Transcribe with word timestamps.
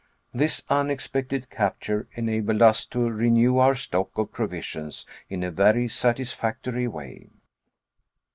This 0.33 0.63
unexpected 0.67 1.51
capture 1.51 2.07
enabled 2.15 2.63
us 2.63 2.87
to 2.87 3.01
renew 3.07 3.59
our 3.59 3.75
stock 3.75 4.09
of 4.17 4.31
provisions 4.31 5.05
in 5.29 5.43
a 5.43 5.51
very 5.51 5.87
satisfactory 5.87 6.87
way. 6.87 7.29